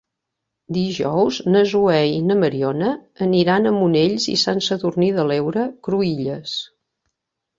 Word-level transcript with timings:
Dijous 0.77 1.35
na 1.55 1.59
Zoè 1.73 1.99
i 2.11 2.15
na 2.29 2.37
Mariona 2.43 2.89
aniran 3.25 3.71
a 3.71 3.75
Monells 3.75 4.27
i 4.35 4.37
Sant 4.47 4.61
Sadurní 4.69 5.11
de 5.19 5.27
l'Heura 5.33 5.67
Cruïlles. 5.89 6.57